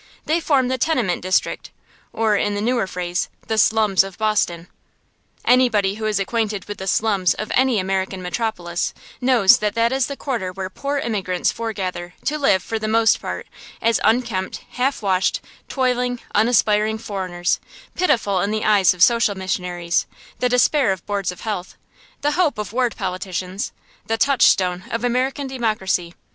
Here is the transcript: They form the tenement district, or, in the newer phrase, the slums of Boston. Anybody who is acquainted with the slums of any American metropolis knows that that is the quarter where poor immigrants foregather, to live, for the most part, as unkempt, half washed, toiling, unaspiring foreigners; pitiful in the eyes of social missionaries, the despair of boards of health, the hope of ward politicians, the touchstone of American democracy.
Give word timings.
They 0.25 0.39
form 0.39 0.67
the 0.67 0.79
tenement 0.79 1.21
district, 1.21 1.69
or, 2.11 2.35
in 2.35 2.55
the 2.55 2.59
newer 2.61 2.87
phrase, 2.87 3.29
the 3.45 3.59
slums 3.59 4.03
of 4.03 4.17
Boston. 4.17 4.67
Anybody 5.45 5.93
who 5.93 6.07
is 6.07 6.19
acquainted 6.19 6.65
with 6.65 6.79
the 6.79 6.87
slums 6.87 7.35
of 7.35 7.51
any 7.53 7.77
American 7.77 8.19
metropolis 8.19 8.95
knows 9.21 9.59
that 9.59 9.75
that 9.75 9.91
is 9.91 10.07
the 10.07 10.17
quarter 10.17 10.51
where 10.51 10.71
poor 10.71 10.97
immigrants 10.97 11.51
foregather, 11.51 12.15
to 12.25 12.39
live, 12.39 12.63
for 12.63 12.79
the 12.79 12.87
most 12.87 13.21
part, 13.21 13.45
as 13.79 13.99
unkempt, 14.03 14.63
half 14.71 15.03
washed, 15.03 15.39
toiling, 15.69 16.19
unaspiring 16.33 16.97
foreigners; 16.97 17.59
pitiful 17.93 18.41
in 18.41 18.49
the 18.49 18.65
eyes 18.65 18.95
of 18.95 19.03
social 19.03 19.35
missionaries, 19.35 20.07
the 20.39 20.49
despair 20.49 20.91
of 20.91 21.05
boards 21.05 21.31
of 21.31 21.41
health, 21.41 21.77
the 22.21 22.31
hope 22.31 22.57
of 22.57 22.73
ward 22.73 22.95
politicians, 22.95 23.71
the 24.07 24.17
touchstone 24.17 24.83
of 24.89 25.03
American 25.03 25.45
democracy. 25.45 26.15